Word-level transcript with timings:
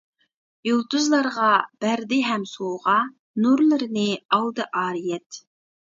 يۇلتۇزلارغا 0.67 1.51
بەردى 1.85 2.19
ھەم 2.29 2.49
سوۋغا، 2.55 2.99
نۇرلىرىنى 3.45 4.11
ئالدى 4.19 4.71
ئارىيەت. 4.83 5.45